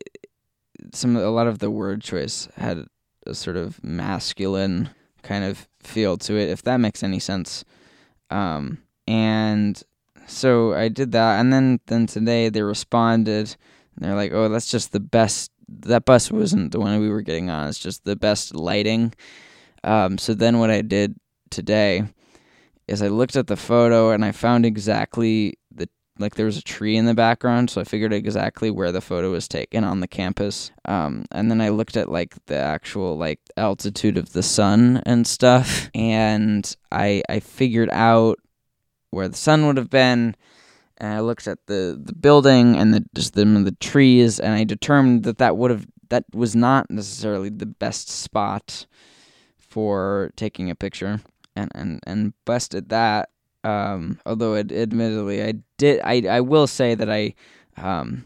some 0.93 1.15
a 1.15 1.29
lot 1.29 1.47
of 1.47 1.59
the 1.59 1.71
word 1.71 2.01
choice 2.01 2.47
had 2.55 2.85
a 3.25 3.33
sort 3.35 3.57
of 3.57 3.83
masculine 3.83 4.89
kind 5.23 5.43
of 5.43 5.67
feel 5.81 6.17
to 6.17 6.35
it, 6.37 6.49
if 6.49 6.61
that 6.63 6.77
makes 6.77 7.03
any 7.03 7.19
sense. 7.19 7.65
Um, 8.29 8.79
and 9.07 9.81
so 10.27 10.73
I 10.73 10.89
did 10.89 11.11
that, 11.13 11.39
and 11.39 11.51
then 11.51 11.79
then 11.87 12.07
today 12.07 12.49
they 12.49 12.61
responded. 12.61 13.55
And 13.95 14.05
they're 14.05 14.15
like, 14.15 14.33
"Oh, 14.33 14.49
that's 14.49 14.69
just 14.69 14.91
the 14.91 14.99
best. 14.99 15.51
That 15.67 16.05
bus 16.05 16.31
wasn't 16.31 16.71
the 16.71 16.79
one 16.79 16.99
we 16.99 17.09
were 17.09 17.21
getting 17.21 17.49
on. 17.49 17.67
It's 17.67 17.79
just 17.79 18.03
the 18.05 18.15
best 18.15 18.55
lighting." 18.55 19.13
Um, 19.83 20.17
so 20.17 20.33
then 20.33 20.59
what 20.59 20.71
I 20.71 20.81
did 20.81 21.15
today 21.51 22.03
is 22.87 23.01
I 23.01 23.07
looked 23.07 23.35
at 23.35 23.47
the 23.47 23.55
photo 23.55 24.11
and 24.11 24.23
I 24.25 24.31
found 24.31 24.65
exactly 24.65 25.57
the 25.71 25.89
like 26.17 26.35
there 26.35 26.45
was 26.45 26.57
a 26.57 26.63
tree 26.63 26.95
in 26.95 27.05
the 27.05 27.13
background, 27.13 27.69
so 27.69 27.81
I 27.81 27.83
figured 27.83 28.13
exactly 28.13 28.71
where 28.71 28.91
the 28.91 29.01
photo 29.01 29.31
was 29.31 29.47
taken 29.47 29.83
on 29.83 29.99
the 29.99 30.07
campus. 30.07 30.71
Um, 30.85 31.25
and 31.31 31.51
then 31.51 31.61
I 31.61 31.69
looked 31.69 31.97
at 31.97 32.09
like 32.09 32.35
the 32.45 32.57
actual 32.57 33.17
like 33.17 33.39
altitude 33.57 34.17
of 34.17 34.33
the 34.33 34.43
sun 34.43 35.01
and 35.05 35.27
stuff, 35.27 35.89
and 35.93 36.75
I 36.91 37.23
I 37.29 37.39
figured 37.39 37.89
out 37.91 38.39
where 39.15 39.29
the 39.29 39.37
sun 39.37 39.65
would 39.65 39.77
have 39.77 39.89
been. 39.89 40.35
And 40.97 41.13
I 41.13 41.21
looked 41.21 41.47
at 41.47 41.65
the, 41.67 41.99
the 42.01 42.13
building 42.13 42.75
and 42.75 42.93
the 42.93 43.03
just 43.15 43.33
the, 43.33 43.45
the 43.45 43.75
trees, 43.79 44.39
and 44.39 44.53
I 44.53 44.63
determined 44.63 45.23
that 45.23 45.39
that 45.39 45.57
would 45.57 45.71
have 45.71 45.85
that 46.09 46.25
was 46.33 46.55
not 46.55 46.89
necessarily 46.89 47.49
the 47.49 47.65
best 47.65 48.09
spot 48.09 48.85
for 49.57 50.31
taking 50.35 50.69
a 50.69 50.75
picture, 50.75 51.21
and 51.55 51.71
and 51.75 51.99
and 52.05 52.33
busted 52.45 52.89
that. 52.89 53.29
Um, 53.65 54.19
although 54.25 54.53
it, 54.53 54.71
admittedly, 54.71 55.43
I 55.43 55.55
did. 55.77 55.99
I 56.03 56.21
I 56.29 56.41
will 56.41 56.67
say 56.67 56.95
that 56.95 57.09
I 57.09 57.33
um, 57.75 58.25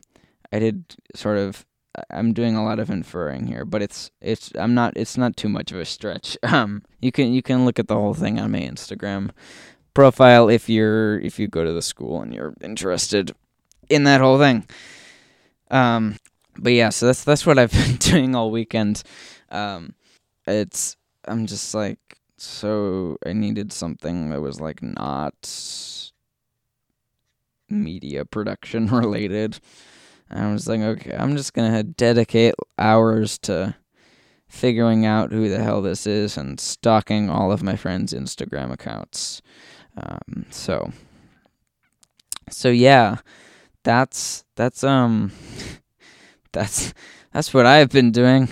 I 0.51 0.59
did 0.59 0.95
sort 1.15 1.39
of 1.39 1.65
I'm 2.11 2.33
doing 2.33 2.55
a 2.55 2.63
lot 2.63 2.77
of 2.77 2.91
inferring 2.91 3.47
here, 3.47 3.65
but 3.65 3.81
it's 3.81 4.11
it's 4.21 4.51
I'm 4.55 4.75
not 4.75 4.93
it's 4.95 5.17
not 5.17 5.37
too 5.37 5.49
much 5.49 5.71
of 5.71 5.79
a 5.79 5.85
stretch. 5.85 6.37
Um, 6.49 6.83
you 7.01 7.11
can 7.11 7.33
you 7.33 7.41
can 7.41 7.65
look 7.65 7.79
at 7.79 7.87
the 7.87 7.95
whole 7.95 8.13
thing 8.13 8.39
on 8.39 8.51
my 8.51 8.59
Instagram 8.59 9.31
profile 9.93 10.49
if 10.49 10.69
you're 10.69 11.19
if 11.19 11.39
you 11.39 11.47
go 11.47 11.63
to 11.63 11.73
the 11.73 11.81
school 11.81 12.21
and 12.21 12.33
you're 12.33 12.53
interested 12.61 13.33
in 13.89 14.03
that 14.03 14.21
whole 14.21 14.37
thing. 14.37 14.65
Um, 15.71 16.17
but 16.57 16.73
yeah, 16.73 16.89
so 16.89 17.07
that's 17.07 17.23
that's 17.23 17.45
what 17.45 17.59
I've 17.59 17.71
been 17.85 17.95
doing 17.97 18.35
all 18.35 18.51
weekend. 18.51 19.03
Um, 19.49 19.93
it's 20.47 20.97
I'm 21.25 21.45
just 21.45 21.73
like 21.73 21.99
so 22.37 23.17
I 23.25 23.33
needed 23.33 23.73
something 23.73 24.29
that 24.29 24.41
was 24.41 24.59
like 24.59 24.81
not 24.81 25.33
media 27.69 28.25
production 28.25 28.87
related. 28.91 29.59
I 30.31 30.51
was 30.51 30.67
like, 30.67 30.81
okay, 30.81 31.15
I'm 31.15 31.35
just 31.35 31.53
gonna 31.53 31.83
dedicate 31.83 32.53
hours 32.77 33.37
to 33.39 33.75
figuring 34.47 35.05
out 35.05 35.31
who 35.31 35.47
the 35.49 35.61
hell 35.61 35.81
this 35.81 36.07
is 36.07 36.37
and 36.37 36.59
stalking 36.59 37.29
all 37.29 37.51
of 37.51 37.63
my 37.63 37.75
friends' 37.75 38.13
Instagram 38.13 38.71
accounts. 38.71 39.41
Um, 40.01 40.45
so, 40.49 40.91
so 42.49 42.69
yeah, 42.69 43.17
that's 43.83 44.45
that's 44.55 44.83
um, 44.83 45.31
that's 46.51 46.93
that's 47.33 47.53
what 47.53 47.65
I've 47.65 47.89
been 47.89 48.11
doing. 48.11 48.47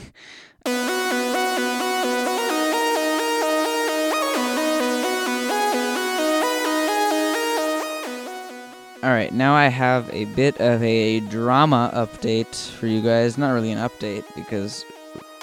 All 9.03 9.13
right, 9.13 9.31
now 9.31 9.53
I 9.53 9.67
have 9.67 10.09
a 10.11 10.25
bit 10.25 10.59
of 10.59 10.83
a 10.83 11.21
drama 11.21 11.91
update 11.93 12.69
for 12.71 12.87
you 12.87 13.01
guys. 13.01 13.37
Not 13.37 13.53
really 13.53 13.71
an 13.71 13.77
update 13.77 14.25
because 14.35 14.83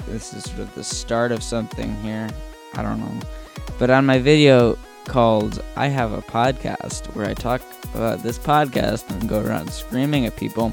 this 0.06 0.34
is 0.34 0.44
sort 0.44 0.58
of 0.58 0.74
the 0.74 0.84
start 0.84 1.32
of 1.32 1.42
something 1.42 1.94
here. 2.02 2.28
I 2.74 2.82
don't 2.82 3.00
know. 3.00 3.20
But 3.78 3.90
on 3.90 4.04
my 4.04 4.18
video 4.18 4.76
called 5.04 5.62
I 5.76 5.88
Have 5.88 6.12
a 6.12 6.22
Podcast, 6.22 7.14
where 7.14 7.26
I 7.26 7.34
talk 7.34 7.62
about 7.94 8.22
this 8.22 8.38
podcast 8.38 9.08
and 9.10 9.28
go 9.28 9.40
around 9.40 9.70
screaming 9.70 10.26
at 10.26 10.36
people. 10.36 10.72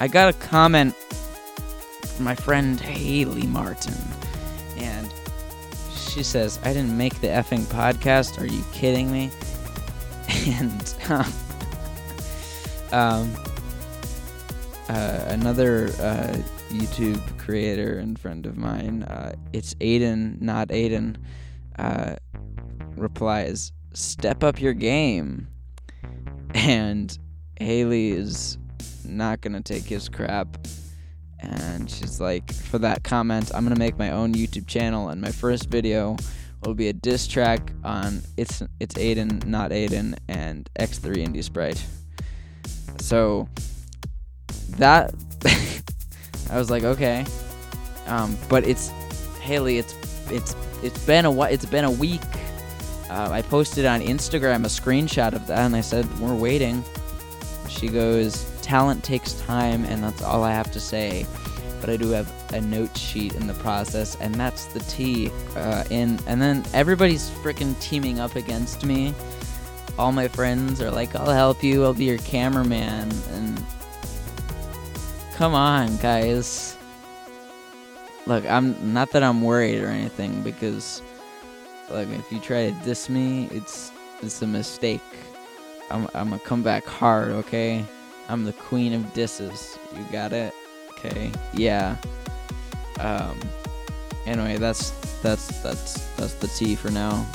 I 0.00 0.08
got 0.08 0.28
a 0.28 0.32
comment 0.38 0.94
from 0.94 2.24
my 2.24 2.34
friend 2.34 2.80
Haley 2.80 3.46
Martin, 3.46 3.96
and 4.76 5.12
she 5.94 6.22
says, 6.22 6.58
I 6.62 6.72
didn't 6.72 6.96
make 6.96 7.20
the 7.20 7.28
effing 7.28 7.62
podcast. 7.64 8.40
Are 8.40 8.46
you 8.46 8.64
kidding 8.72 9.10
me? 9.10 9.30
And 10.46 10.94
um, 11.08 11.32
um, 12.92 13.34
uh, 14.88 15.24
another 15.28 15.88
uh, 16.00 16.36
YouTube 16.70 17.20
creator 17.38 17.98
and 17.98 18.18
friend 18.18 18.46
of 18.46 18.56
mine, 18.56 19.02
uh, 19.02 19.34
it's 19.52 19.74
Aiden, 19.74 20.40
not 20.40 20.68
Aiden, 20.68 21.16
uh, 21.78 22.16
replies, 23.00 23.72
Step 23.92 24.44
up 24.44 24.60
your 24.60 24.74
game. 24.74 25.48
And 26.54 27.16
Haley 27.58 28.10
is 28.10 28.58
not 29.04 29.40
going 29.40 29.54
to 29.54 29.62
take 29.62 29.84
his 29.84 30.08
crap. 30.08 30.66
And 31.40 31.90
she's 31.90 32.20
like, 32.20 32.52
for 32.52 32.78
that 32.78 33.04
comment, 33.04 33.50
I'm 33.54 33.64
going 33.64 33.74
to 33.74 33.78
make 33.78 33.98
my 33.98 34.10
own 34.10 34.34
YouTube 34.34 34.66
channel. 34.66 35.08
And 35.08 35.20
my 35.20 35.30
first 35.30 35.68
video 35.68 36.16
will 36.64 36.74
be 36.74 36.88
a 36.88 36.92
diss 36.92 37.26
track 37.26 37.72
on 37.84 38.22
It's, 38.36 38.62
it's 38.80 38.94
Aiden, 38.96 39.44
not 39.46 39.70
Aiden, 39.70 40.16
and 40.28 40.68
X3 40.78 41.26
Indie 41.26 41.44
Sprite. 41.44 41.84
So 43.00 43.48
that 44.70 45.14
I 46.50 46.58
was 46.58 46.70
like, 46.70 46.84
okay, 46.84 47.24
um, 48.06 48.36
but 48.48 48.66
it's 48.66 48.88
Haley. 49.40 49.78
It's 49.78 49.94
it's 50.30 50.56
it's 50.82 51.04
been 51.06 51.24
a 51.24 51.42
it's 51.42 51.66
been 51.66 51.84
a 51.84 51.90
week. 51.90 52.22
Uh, 53.10 53.30
I 53.30 53.42
posted 53.42 53.86
on 53.86 54.00
Instagram 54.00 54.64
a 54.64 54.68
screenshot 54.68 55.32
of 55.32 55.46
that, 55.46 55.58
and 55.58 55.74
I 55.74 55.80
said 55.80 56.06
we're 56.18 56.34
waiting. 56.34 56.84
She 57.68 57.88
goes, 57.88 58.44
talent 58.60 59.02
takes 59.04 59.34
time, 59.40 59.84
and 59.84 60.02
that's 60.02 60.22
all 60.22 60.42
I 60.42 60.52
have 60.52 60.70
to 60.72 60.80
say. 60.80 61.26
But 61.80 61.90
I 61.90 61.96
do 61.96 62.10
have 62.10 62.30
a 62.52 62.60
note 62.60 62.96
sheet 62.96 63.34
in 63.34 63.46
the 63.46 63.54
process, 63.54 64.16
and 64.20 64.34
that's 64.34 64.66
the 64.66 64.80
T. 64.80 65.30
Uh, 65.54 65.84
and 65.90 66.18
then 66.20 66.64
everybody's 66.74 67.30
freaking 67.30 67.78
teaming 67.80 68.18
up 68.18 68.36
against 68.36 68.84
me. 68.84 69.14
All 69.98 70.12
my 70.12 70.28
friends 70.28 70.80
are 70.80 70.90
like, 70.90 71.14
"I'll 71.14 71.30
help 71.30 71.62
you. 71.62 71.84
I'll 71.84 71.94
be 71.94 72.04
your 72.04 72.18
cameraman," 72.18 73.10
and 73.32 73.64
come 75.34 75.54
on, 75.54 75.96
guys. 75.98 76.76
Look, 78.26 78.44
I'm 78.44 78.92
not 78.92 79.12
that 79.12 79.22
I'm 79.22 79.40
worried 79.40 79.82
or 79.82 79.86
anything 79.86 80.42
because, 80.42 81.00
look, 81.90 82.08
if 82.10 82.30
you 82.32 82.40
try 82.40 82.70
to 82.70 82.72
diss 82.84 83.08
me, 83.08 83.48
it's 83.52 83.92
it's 84.22 84.42
a 84.42 84.46
mistake. 84.46 85.00
I'm 85.90 86.08
I'm 86.14 86.30
gonna 86.30 86.40
come 86.40 86.62
back 86.62 86.84
hard, 86.84 87.30
okay? 87.30 87.84
I'm 88.28 88.44
the 88.44 88.52
queen 88.52 88.92
of 88.92 89.12
disses. 89.14 89.78
You 89.96 90.04
got 90.12 90.32
it? 90.32 90.54
Okay. 90.92 91.32
Yeah. 91.54 91.96
Um. 93.00 93.38
Anyway, 94.26 94.56
that's 94.58 94.90
that's 95.22 95.46
that's 95.62 96.06
that's 96.16 96.34
the 96.34 96.48
T 96.48 96.74
for 96.74 96.90
now. 96.90 97.26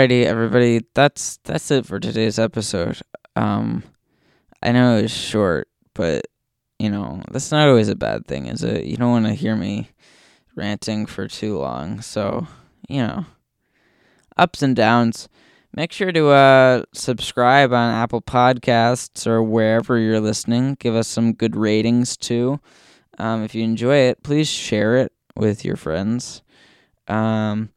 Alrighty, 0.00 0.24
everybody. 0.24 0.80
That's 0.94 1.36
that's 1.44 1.70
it 1.70 1.84
for 1.84 2.00
today's 2.00 2.38
episode. 2.38 3.02
Um, 3.36 3.82
I 4.62 4.72
know 4.72 4.96
it 4.96 5.02
was 5.02 5.10
short, 5.10 5.68
but 5.92 6.26
you 6.78 6.88
know 6.88 7.22
that's 7.30 7.52
not 7.52 7.68
always 7.68 7.90
a 7.90 7.94
bad 7.94 8.26
thing, 8.26 8.46
is 8.46 8.62
it? 8.64 8.86
You 8.86 8.96
don't 8.96 9.10
want 9.10 9.26
to 9.26 9.34
hear 9.34 9.56
me 9.56 9.90
ranting 10.56 11.04
for 11.04 11.28
too 11.28 11.58
long, 11.58 12.00
so 12.00 12.46
you 12.88 13.02
know, 13.02 13.26
ups 14.38 14.62
and 14.62 14.74
downs. 14.74 15.28
Make 15.76 15.92
sure 15.92 16.12
to 16.12 16.28
uh 16.28 16.84
subscribe 16.94 17.74
on 17.74 17.92
Apple 17.92 18.22
Podcasts 18.22 19.26
or 19.26 19.42
wherever 19.42 19.98
you're 19.98 20.18
listening. 20.18 20.76
Give 20.80 20.94
us 20.94 21.08
some 21.08 21.34
good 21.34 21.54
ratings 21.54 22.16
too. 22.16 22.58
Um, 23.18 23.42
if 23.44 23.54
you 23.54 23.64
enjoy 23.64 23.96
it, 23.96 24.22
please 24.22 24.48
share 24.48 24.96
it 24.96 25.12
with 25.36 25.62
your 25.62 25.76
friends. 25.76 26.40
Um 27.06 27.68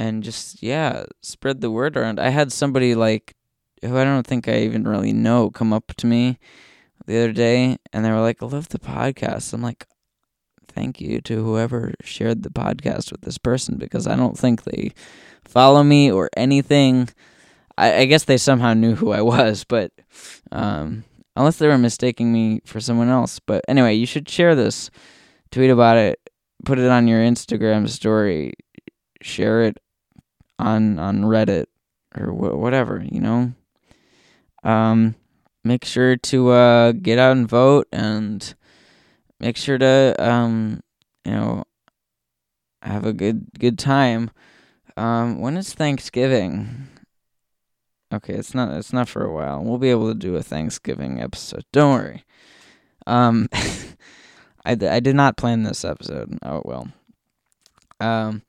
and 0.00 0.22
just 0.22 0.62
yeah, 0.62 1.04
spread 1.20 1.60
the 1.60 1.70
word 1.70 1.94
around. 1.94 2.18
I 2.18 2.30
had 2.30 2.50
somebody 2.52 2.94
like 2.94 3.34
who 3.82 3.98
I 3.98 4.04
don't 4.04 4.26
think 4.26 4.48
I 4.48 4.60
even 4.60 4.88
really 4.88 5.12
know 5.12 5.50
come 5.50 5.74
up 5.74 5.92
to 5.98 6.06
me 6.06 6.38
the 7.06 7.18
other 7.18 7.32
day 7.32 7.76
and 7.92 8.02
they 8.02 8.10
were 8.10 8.20
like, 8.20 8.42
I 8.42 8.46
love 8.46 8.70
the 8.70 8.78
podcast. 8.78 9.52
I'm 9.52 9.62
like, 9.62 9.86
thank 10.68 11.02
you 11.02 11.20
to 11.22 11.44
whoever 11.44 11.92
shared 12.02 12.42
the 12.42 12.50
podcast 12.50 13.12
with 13.12 13.20
this 13.20 13.36
person 13.36 13.76
because 13.76 14.06
I 14.06 14.16
don't 14.16 14.38
think 14.38 14.64
they 14.64 14.94
follow 15.44 15.82
me 15.82 16.10
or 16.10 16.30
anything. 16.34 17.10
I, 17.76 17.98
I 17.98 18.04
guess 18.06 18.24
they 18.24 18.38
somehow 18.38 18.72
knew 18.72 18.94
who 18.94 19.12
I 19.12 19.20
was, 19.20 19.64
but 19.64 19.92
um, 20.50 21.04
unless 21.36 21.58
they 21.58 21.68
were 21.68 21.76
mistaking 21.76 22.32
me 22.32 22.62
for 22.64 22.80
someone 22.80 23.10
else. 23.10 23.38
But 23.38 23.66
anyway, 23.68 23.94
you 23.94 24.06
should 24.06 24.30
share 24.30 24.54
this, 24.54 24.90
tweet 25.50 25.70
about 25.70 25.98
it, 25.98 26.18
put 26.64 26.78
it 26.78 26.88
on 26.88 27.06
your 27.06 27.20
Instagram 27.20 27.86
story, 27.86 28.54
share 29.20 29.64
it 29.64 29.76
on 30.60 30.98
on 30.98 31.22
Reddit 31.22 31.66
or 32.16 32.26
wh- 32.32 32.58
whatever, 32.58 33.04
you 33.10 33.20
know. 33.20 33.52
Um, 34.62 35.14
make 35.64 35.84
sure 35.84 36.16
to 36.16 36.50
uh 36.50 36.92
get 36.92 37.18
out 37.18 37.36
and 37.36 37.48
vote, 37.48 37.88
and 37.92 38.54
make 39.38 39.56
sure 39.56 39.78
to 39.78 40.14
um, 40.18 40.82
you 41.24 41.32
know, 41.32 41.64
have 42.82 43.04
a 43.04 43.12
good 43.12 43.46
good 43.58 43.78
time. 43.78 44.30
Um, 44.96 45.40
when 45.40 45.56
is 45.56 45.72
Thanksgiving? 45.72 46.88
Okay, 48.12 48.34
it's 48.34 48.54
not 48.54 48.76
it's 48.76 48.92
not 48.92 49.08
for 49.08 49.24
a 49.24 49.32
while. 49.32 49.62
We'll 49.62 49.78
be 49.78 49.90
able 49.90 50.08
to 50.08 50.18
do 50.18 50.36
a 50.36 50.42
Thanksgiving 50.42 51.20
episode. 51.20 51.64
Don't 51.72 51.92
worry. 51.92 52.24
Um, 53.06 53.48
I, 53.52 54.72
I 54.72 55.00
did 55.00 55.16
not 55.16 55.36
plan 55.36 55.62
this 55.62 55.84
episode. 55.84 56.38
Oh 56.42 56.62
well. 56.64 56.88
Um, 58.00 58.42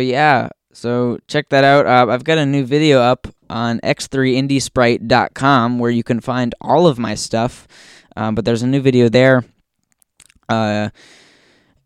but 0.00 0.06
yeah, 0.06 0.48
so 0.72 1.18
check 1.28 1.50
that 1.50 1.62
out. 1.62 1.84
Uh, 1.84 2.10
I've 2.10 2.24
got 2.24 2.38
a 2.38 2.46
new 2.46 2.64
video 2.64 3.00
up 3.00 3.28
on 3.50 3.80
x3indiesprite.com 3.80 5.78
where 5.78 5.90
you 5.90 6.02
can 6.02 6.20
find 6.20 6.54
all 6.58 6.86
of 6.86 6.98
my 6.98 7.14
stuff. 7.14 7.68
Um, 8.16 8.34
but 8.34 8.46
there's 8.46 8.62
a 8.62 8.66
new 8.66 8.80
video 8.80 9.10
there. 9.10 9.44
Uh, 10.48 10.88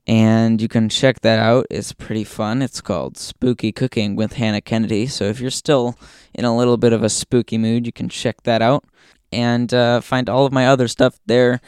and 0.07 0.63
you 0.63 0.69
can 0.69 0.89
check 0.89 1.23
that 1.23 1.41
out. 1.41 1.67
It's 1.73 1.93
pretty 1.93 2.23
fun. 2.23 2.63
It's 2.63 2.81
called 2.81 3.19
Spooky 3.19 3.73
Cooking 3.73 4.15
with 4.15 4.35
Hannah 4.35 4.61
Kennedy. 4.61 5.09
So 5.09 5.25
if 5.25 5.41
you're 5.41 5.51
still 5.51 5.99
in 6.33 6.45
a 6.45 6.57
little 6.57 6.77
bit 6.77 6.93
of 6.93 7.03
a 7.03 7.09
spooky 7.09 7.59
mood, 7.59 7.85
you 7.85 7.93
can 7.93 8.09
check 8.09 8.45
that 8.45 8.63
out 8.63 8.85
and 9.33 9.75
uh, 9.75 10.01
find 10.01 10.29
all 10.29 10.47
of 10.47 10.53
my 10.53 10.69
other 10.69 10.87
stuff 10.87 11.19
there. 11.27 11.61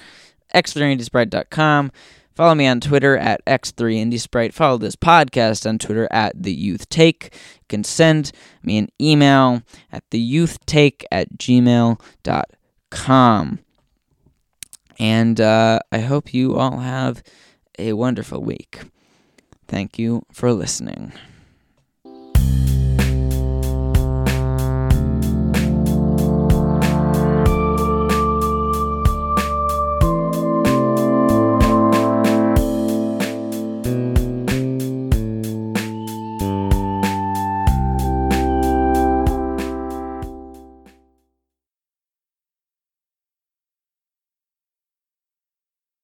x3indiesprite.com. 0.55 1.91
Follow 2.37 2.55
me 2.55 2.66
on 2.66 2.81
Twitter 2.81 3.16
at 3.16 3.42
x3indiesprite. 3.46 4.53
Follow 4.53 4.77
this 4.77 4.94
podcast 4.94 5.66
on 5.66 5.79
Twitter 5.79 6.07
at 6.11 6.40
the 6.40 6.53
Youth 6.53 6.90
Take. 6.90 7.31
You 7.33 7.64
can 7.68 7.83
send 7.83 8.31
me 8.62 8.77
an 8.77 8.90
email 9.01 9.62
at 9.90 10.09
theyouth.take 10.11 11.07
at 11.11 11.38
gmail.com. 11.38 11.99
And 14.99 15.40
uh, 15.40 15.79
I 15.90 15.99
hope 15.99 16.35
you 16.35 16.57
all 16.57 16.79
have 16.79 17.22
a 17.79 17.94
wonderful 17.94 18.42
week. 18.42 18.83
Thank 19.66 19.99
you 19.99 20.22
for 20.31 20.53
listening. 20.53 21.12